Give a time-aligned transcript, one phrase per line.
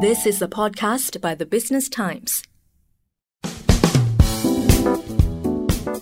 [0.00, 2.44] This is a podcast by the Business Times.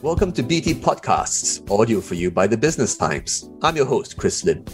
[0.03, 3.49] Welcome to BT Podcasts, audio for you by the Business Times.
[3.63, 4.67] I'm your host, Chris Lim.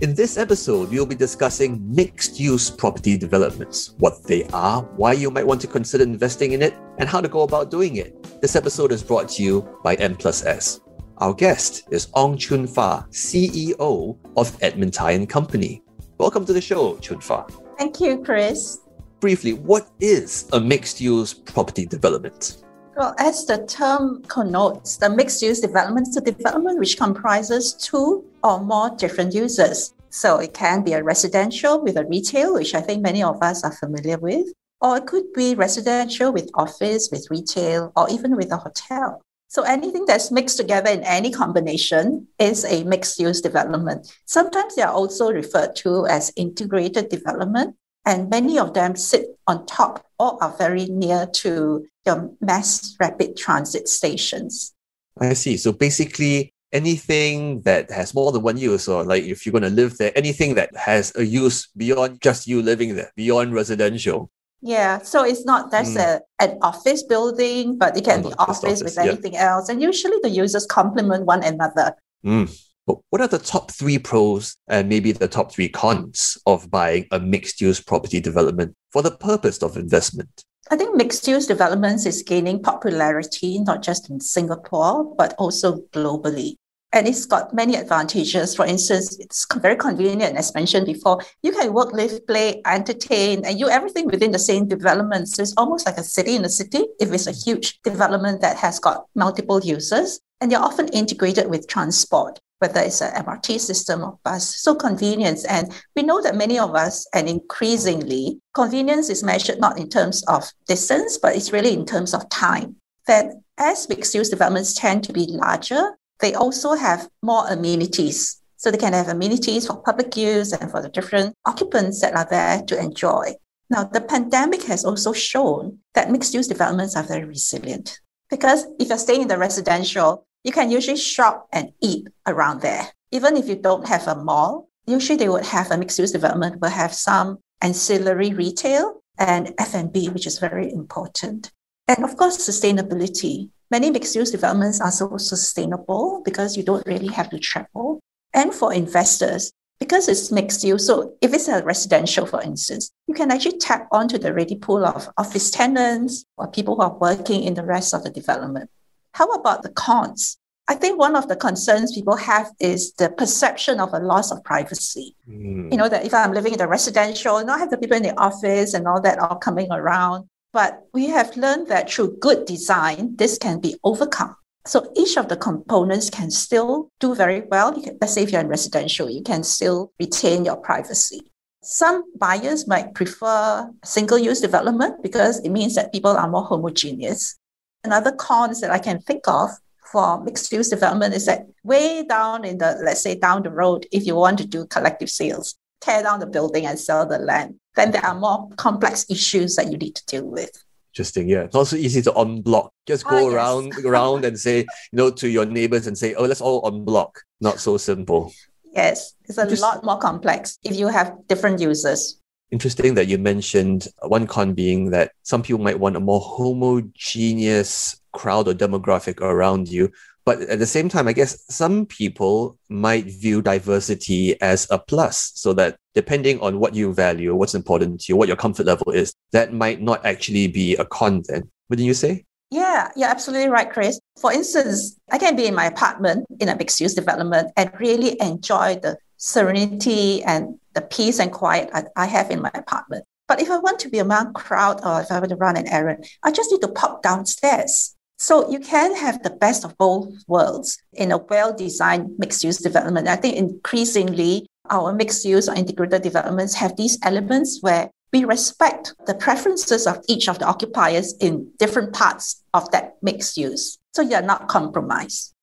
[0.00, 5.32] In this episode, we'll be discussing mixed use property developments, what they are, why you
[5.32, 8.40] might want to consider investing in it, and how to go about doing it.
[8.40, 10.78] This episode is brought to you by M Plus S.
[11.16, 15.82] Our guest is Ong Choon Fah, CEO of Edmund Tie and Company.
[16.18, 17.44] Welcome to the show, Choon Fah.
[17.78, 18.80] Thank you, Chris.
[19.20, 22.56] Briefly, what is a mixed use property development?
[22.96, 28.24] Well, as the term connotes, the mixed use development is a development which comprises two
[28.42, 29.94] or more different uses.
[30.10, 33.62] So it can be a residential with a retail, which I think many of us
[33.62, 34.48] are familiar with,
[34.80, 39.22] or it could be residential with office, with retail, or even with a hotel.
[39.48, 44.12] So anything that's mixed together in any combination is a mixed use development.
[44.26, 49.64] Sometimes they are also referred to as integrated development, and many of them sit on
[49.64, 54.74] top or are very near to your mass rapid transit stations.
[55.18, 55.56] I see.
[55.56, 59.70] So basically, anything that has more than one use, or like if you're going to
[59.70, 64.30] live there, anything that has a use beyond just you living there, beyond residential.
[64.60, 66.00] Yeah, so it's not that's mm.
[66.00, 69.54] a an office building, but it can be office, office, with anything yeah.
[69.54, 71.94] else, and usually the users complement one another.
[72.24, 72.50] Mm.
[72.86, 77.06] But what are the top three pros and maybe the top three cons of buying
[77.12, 80.42] a mixed use property development for the purpose of investment?
[80.70, 86.56] I think mixed use developments is gaining popularity not just in Singapore, but also globally.
[86.92, 88.56] And it's got many advantages.
[88.56, 91.20] For instance, it's very convenient, as mentioned before.
[91.42, 95.28] You can work, live, play, entertain, and you everything within the same development.
[95.28, 98.56] So it's almost like a city in a city if it's a huge development that
[98.56, 100.20] has got multiple users.
[100.40, 104.58] And they're often integrated with transport, whether it's an MRT system or bus.
[104.58, 105.44] So convenience.
[105.44, 110.24] And we know that many of us, and increasingly, convenience is measured not in terms
[110.26, 112.76] of distance, but it's really in terms of time.
[113.06, 113.26] That
[113.58, 118.40] as mixed use developments tend to be larger, they also have more amenities.
[118.56, 122.26] So they can have amenities for public use and for the different occupants that are
[122.28, 123.34] there to enjoy.
[123.70, 128.88] Now, the pandemic has also shown that mixed use developments are very resilient because if
[128.88, 132.88] you're staying in the residential, you can usually shop and eat around there.
[133.10, 136.60] Even if you don't have a mall, usually they would have a mixed use development,
[136.60, 141.50] will have some ancillary retail and F&B, which is very important.
[141.88, 143.50] And of course, sustainability.
[143.70, 148.00] Many mixed use developments are so sustainable because you don't really have to travel.
[148.32, 153.14] And for investors, because it's mixed use, so if it's a residential, for instance, you
[153.14, 157.42] can actually tap onto the ready pool of office tenants or people who are working
[157.42, 158.70] in the rest of the development.
[159.12, 160.38] How about the cons?
[160.70, 164.44] I think one of the concerns people have is the perception of a loss of
[164.44, 165.14] privacy.
[165.28, 165.72] Mm.
[165.72, 168.18] You know, that if I'm living in the residential, not have the people in the
[168.20, 173.16] office and all that all coming around, but we have learned that through good design,
[173.16, 174.34] this can be overcome.
[174.66, 177.72] So each of the components can still do very well.
[177.72, 181.20] Can, let's say if you're in residential, you can still retain your privacy.
[181.62, 187.38] Some buyers might prefer single use development because it means that people are more homogeneous.
[187.84, 189.50] Another cons that I can think of
[189.90, 193.86] for mixed use development is that way down in the, let's say down the road,
[193.90, 197.54] if you want to do collective sales, tear down the building and sell the land,
[197.78, 200.50] then there are more complex issues that you need to deal with.
[200.92, 201.28] Interesting.
[201.28, 201.42] Yeah.
[201.42, 202.70] It's also easy to unblock.
[202.86, 203.84] Just go ah, around yes.
[203.84, 207.14] around and say, you know, to your neighbors and say, oh, let's all unblock.
[207.40, 208.32] Not so simple.
[208.72, 209.14] Yes.
[209.28, 212.20] It's a Just, lot more complex if you have different users.
[212.50, 218.00] Interesting that you mentioned one con being that some people might want a more homogeneous
[218.12, 219.92] crowd or demographic around you.
[220.28, 225.32] But at the same time, I guess some people might view diversity as a plus,
[225.34, 228.92] so that depending on what you value, what's important to you, what your comfort level
[228.92, 231.50] is, that might not actually be a con then.
[231.70, 232.26] Wouldn't you say?
[232.50, 233.98] Yeah, you're absolutely right, Chris.
[234.20, 238.20] For instance, I can be in my apartment in a mixed use development and really
[238.20, 243.06] enjoy the serenity and the peace and quiet I have in my apartment.
[243.28, 245.68] But if I want to be among crowd or if I want to run an
[245.68, 247.94] errand, I just need to pop downstairs.
[248.20, 253.06] So you can have the best of both worlds in a well-designed mixed-use development.
[253.06, 259.14] I think increasingly our mixed-use or integrated developments have these elements where we respect the
[259.14, 263.78] preferences of each of the occupiers in different parts of that mixed use.
[263.94, 265.34] So you're not compromised.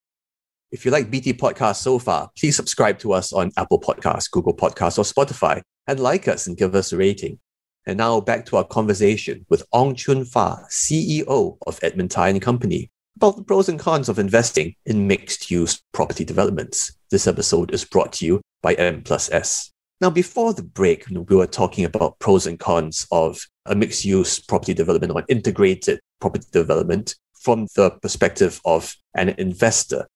[0.71, 4.55] If you like BT Podcast so far, please subscribe to us on Apple Podcasts, Google
[4.55, 7.39] Podcasts, or Spotify, and like us and give us a rating.
[7.87, 12.41] And now back to our conversation with Ong Choon Fah, CEO of Edmund Tie and
[12.41, 16.97] Company, about the pros and cons of investing in mixed use property developments.
[17.11, 19.71] This episode is brought to you by M plus S.
[20.01, 24.39] Now, before the break, we were talking about pros and cons of a mixed use
[24.39, 30.07] property development or integrated property development from the perspective of an investor.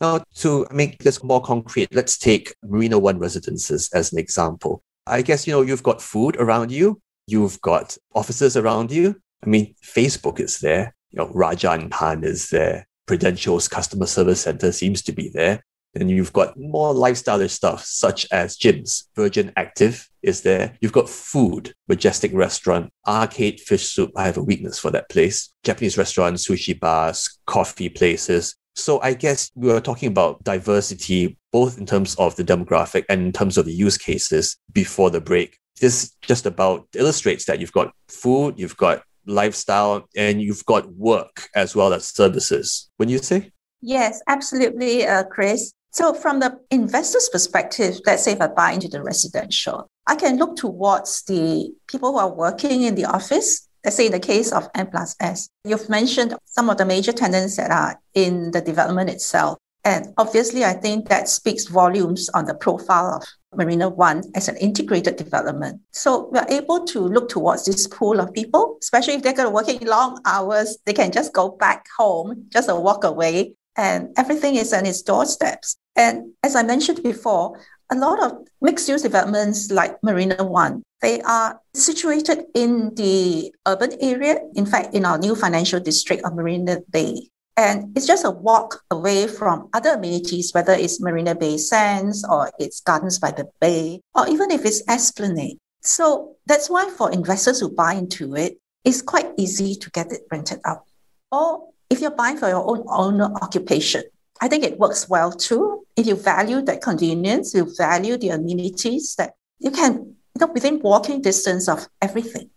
[0.00, 4.82] Now, to make this more concrete, let's take Marina One residences as an example.
[5.10, 9.16] I guess, you know, you've got food around you, you've got offices around you.
[9.44, 14.42] I mean, Facebook is there, you know, Rajah and Tann is there, Prudential's customer service
[14.42, 15.64] center seems to be there.
[15.96, 19.08] And you've got more lifestyle stuff, such as gyms.
[19.16, 20.76] Virgin Active is there.
[20.80, 24.12] You've got food, Majestic Restaurant, Arcade Fish Soup.
[24.14, 25.52] I have a weakness for that place.
[25.64, 28.54] Japanese restaurants, sushi bars, coffee places.
[28.74, 33.20] So I guess we were talking about diversity, both in terms of the demographic and
[33.22, 35.58] in terms of the use cases before the break.
[35.80, 41.48] This just about illustrates that you've got food, you've got lifestyle, and you've got work
[41.54, 42.90] as well as services.
[42.96, 43.52] When you say?
[43.80, 45.72] Yes, absolutely, uh, Chris.
[45.92, 50.36] So, from the investor's perspective, let's say if I buy into the residential, I can
[50.36, 53.68] look towards the people who are working in the office.
[53.84, 57.12] Let's say in the case of M plus S, you've mentioned some of the major
[57.12, 59.58] tenants that are in the development itself.
[59.82, 64.58] And obviously, I think that speaks volumes on the profile of Marina One as an
[64.58, 65.80] integrated development.
[65.92, 69.54] So we're able to look towards this pool of people, especially if they're going to
[69.54, 74.08] work working long hours, they can just go back home, just a walk away, and
[74.16, 75.76] everything is on its doorsteps.
[75.96, 77.58] And as I mentioned before,
[77.90, 83.92] a lot of mixed use developments like Marina One, they are situated in the urban
[84.00, 87.28] area, in fact, in our new financial district of Marina Bay.
[87.56, 92.50] And it's just a walk away from other amenities, whether it's Marina Bay Sands or
[92.58, 95.58] it's Gardens by the Bay, or even if it's Esplanade.
[95.82, 100.22] So that's why for investors who buy into it, it's quite easy to get it
[100.30, 100.84] rented out.
[101.32, 104.04] Or if you're buying for your own owner occupation,
[104.40, 105.86] I think it works well too.
[105.96, 110.80] If you value that convenience, you value the amenities that you can, you know, within
[110.80, 112.48] walking distance of everything.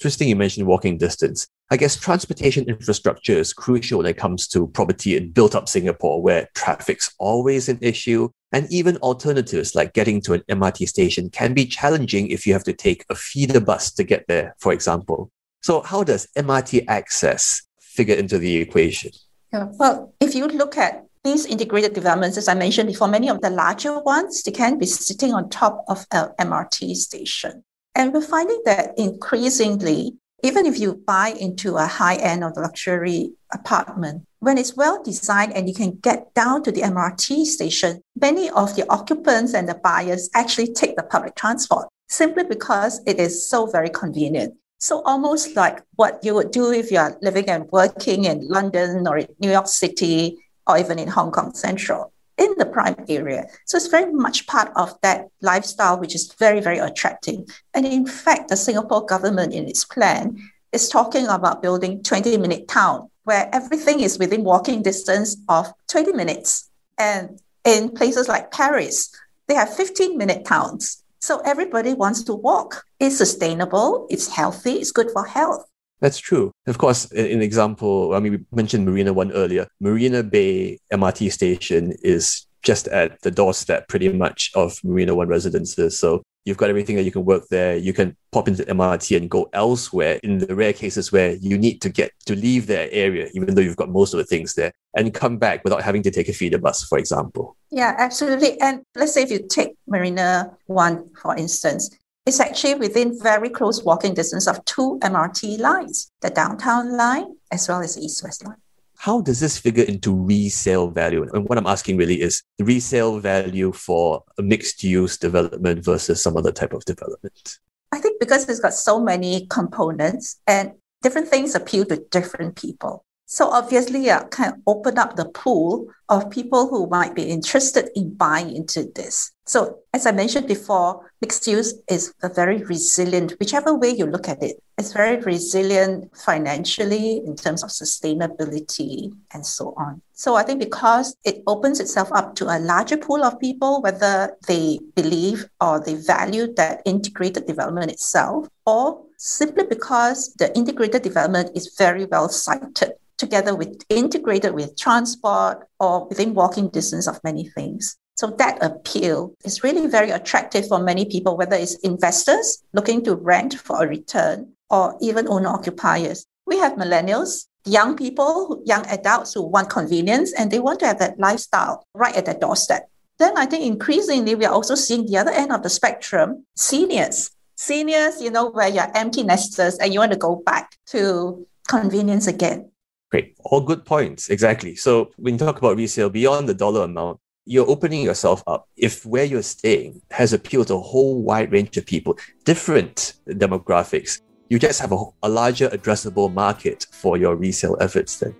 [0.00, 1.46] Interesting you mentioned walking distance.
[1.70, 6.20] I guess transportation infrastructure is crucial when it comes to property in built up Singapore,
[6.20, 8.28] where traffic's always an issue.
[8.50, 12.64] And even alternatives like getting to an MRT station can be challenging if you have
[12.64, 15.30] to take a feeder bus to get there, for example.
[15.60, 19.12] So, how does MRT access figure into the equation?
[19.52, 23.40] Yeah, well, if you look at these integrated developments, as I mentioned before, many of
[23.40, 27.62] the larger ones, they can be sitting on top of an MRT station.
[27.94, 33.32] And we're finding that increasingly, even if you buy into a high end of luxury
[33.52, 38.48] apartment, when it's well designed and you can get down to the MRT station, many
[38.50, 43.48] of the occupants and the buyers actually take the public transport simply because it is
[43.48, 44.54] so very convenient.
[44.78, 49.06] So almost like what you would do if you are living and working in London
[49.06, 50.38] or New York City
[50.70, 53.46] or even in Hong Kong Central in the prime area.
[53.66, 57.40] So it's very much part of that lifestyle, which is very, very attractive.
[57.74, 60.38] And in fact, the Singapore government in its plan
[60.72, 66.12] is talking about building 20 minute town where everything is within walking distance of 20
[66.12, 66.68] minutes.
[66.98, 69.14] And in places like Paris,
[69.46, 71.02] they have 15 minute towns.
[71.20, 72.84] So everybody wants to walk.
[72.98, 75.69] It's sustainable, it's healthy, it's good for health.
[76.00, 76.52] That's true.
[76.66, 79.66] Of course, an example, I mean, we mentioned Marina One earlier.
[79.80, 85.98] Marina Bay MRT station is just at the doorstep pretty much of Marina One residences.
[85.98, 87.76] So you've got everything that you can work there.
[87.76, 91.80] You can pop into MRT and go elsewhere in the rare cases where you need
[91.82, 94.72] to get to leave that area, even though you've got most of the things there,
[94.96, 97.56] and come back without having to take a feeder bus, for example.
[97.70, 98.60] Yeah, absolutely.
[98.60, 101.90] And let's say if you take Marina One, for instance,
[102.30, 107.68] it's actually within very close walking distance of two MRT lines, the downtown line as
[107.68, 108.54] well as the east west line.
[108.98, 111.28] How does this figure into resale value?
[111.32, 116.22] And what I'm asking really is the resale value for a mixed use development versus
[116.22, 117.58] some other type of development.
[117.90, 123.04] I think because it's got so many components and different things appeal to different people.
[123.32, 128.14] So obviously, kind of open up the pool of people who might be interested in
[128.14, 129.30] buying into this.
[129.46, 134.28] So as I mentioned before, mixed use is a very resilient, whichever way you look
[134.28, 140.02] at it, it's very resilient financially in terms of sustainability and so on.
[140.12, 144.36] So I think because it opens itself up to a larger pool of people, whether
[144.48, 151.50] they believe or they value that integrated development itself, or simply because the integrated development
[151.54, 157.48] is very well sited together with integrated with transport or within walking distance of many
[157.48, 157.96] things.
[158.16, 163.14] So that appeal is really very attractive for many people, whether it's investors looking to
[163.14, 166.26] rent for a return or even owner occupiers.
[166.46, 170.98] We have millennials, young people, young adults who want convenience and they want to have
[170.98, 172.90] that lifestyle right at their doorstep.
[173.18, 177.30] Then I think increasingly we are also seeing the other end of the spectrum, seniors.
[177.56, 182.26] Seniors, you know, where you're empty nesters and you want to go back to convenience
[182.26, 182.70] again.
[183.10, 183.34] Great.
[183.44, 184.30] All good points.
[184.30, 184.76] Exactly.
[184.76, 188.68] So when you talk about resale beyond the dollar amount, you're opening yourself up.
[188.76, 194.20] If where you're staying has appealed to a whole wide range of people, different demographics,
[194.48, 198.34] you just have a, a larger addressable market for your resale efforts then.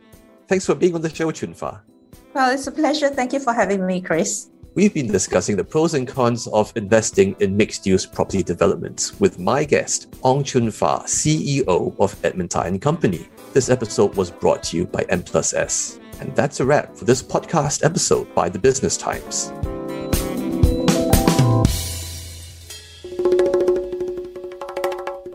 [0.47, 1.81] Thanks for being on the show, Choon-Fah.
[2.35, 3.09] Well, it's a pleasure.
[3.09, 4.50] Thank you for having me, Chris.
[4.75, 9.41] We've been discussing the pros and cons of investing in mixed use property developments with
[9.41, 13.29] my guest, Ong Choon-Fah, CEO of Edmund and Company.
[13.52, 15.99] This episode was brought to you by M Plus S.
[16.21, 19.50] And that's a wrap for this podcast episode by the Business Times.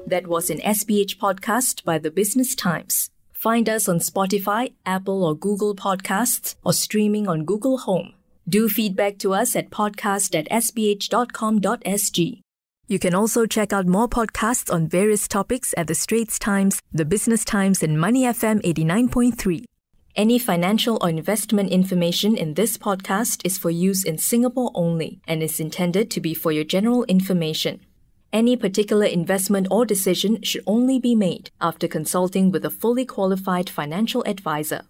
[0.07, 3.09] That was an SPH podcast by the Business Times.
[3.33, 8.13] Find us on Spotify, Apple or Google Podcasts, or streaming on Google Home.
[8.47, 12.44] Do feedback to us at podcast at sph.com.sg.
[12.87, 17.03] You can also check out more podcasts on various topics at The Straits Times, The
[17.03, 19.65] Business Times, and Money FM 89.3.
[20.15, 25.41] Any financial or investment information in this podcast is for use in Singapore only and
[25.41, 27.79] is intended to be for your general information.
[28.31, 33.67] Any particular investment or decision should only be made after consulting with a fully qualified
[33.67, 34.83] financial advisor.